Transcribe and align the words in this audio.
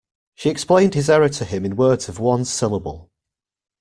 She 0.33 0.49
explained 0.49 0.95
his 0.95 1.11
error 1.11 1.29
to 1.29 1.45
him 1.45 1.63
in 1.63 1.75
words 1.75 2.09
of 2.09 2.17
one 2.17 2.43
syllable. 2.45 3.11